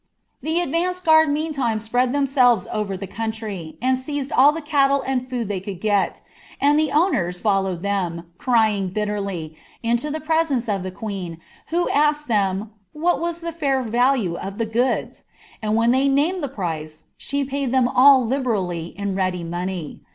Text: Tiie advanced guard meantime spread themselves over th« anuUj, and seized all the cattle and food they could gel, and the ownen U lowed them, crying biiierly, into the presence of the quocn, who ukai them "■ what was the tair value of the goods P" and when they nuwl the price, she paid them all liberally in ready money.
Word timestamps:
Tiie 0.43 0.63
advanced 0.63 1.05
guard 1.05 1.29
meantime 1.29 1.77
spread 1.77 2.11
themselves 2.11 2.67
over 2.73 2.97
th« 2.97 3.11
anuUj, 3.11 3.77
and 3.83 3.95
seized 3.95 4.31
all 4.31 4.51
the 4.51 4.59
cattle 4.59 5.03
and 5.05 5.29
food 5.29 5.47
they 5.47 5.59
could 5.59 5.79
gel, 5.79 6.13
and 6.59 6.79
the 6.79 6.87
ownen 6.89 7.31
U 7.39 7.51
lowed 7.51 7.83
them, 7.83 8.25
crying 8.39 8.89
biiierly, 8.89 9.55
into 9.83 10.09
the 10.09 10.19
presence 10.19 10.67
of 10.67 10.81
the 10.81 10.89
quocn, 10.89 11.37
who 11.67 11.85
ukai 11.85 12.25
them 12.25 12.59
"■ 12.63 12.69
what 12.93 13.21
was 13.21 13.41
the 13.41 13.51
tair 13.53 13.83
value 13.83 14.35
of 14.37 14.57
the 14.57 14.65
goods 14.65 15.25
P" 15.29 15.49
and 15.61 15.75
when 15.75 15.91
they 15.91 16.07
nuwl 16.07 16.41
the 16.41 16.47
price, 16.49 17.03
she 17.15 17.43
paid 17.43 17.71
them 17.71 17.87
all 17.87 18.25
liberally 18.25 18.95
in 18.97 19.13
ready 19.13 19.43
money. 19.43 19.99